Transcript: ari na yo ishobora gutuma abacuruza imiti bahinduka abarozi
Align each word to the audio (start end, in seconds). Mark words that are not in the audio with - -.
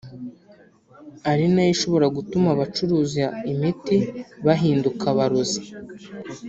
ari 1.31 1.45
na 1.53 1.61
yo 1.67 1.71
ishobora 1.75 2.07
gutuma 2.17 2.47
abacuruza 2.51 3.25
imiti 3.51 3.97
bahinduka 4.45 5.03
abarozi 5.13 5.61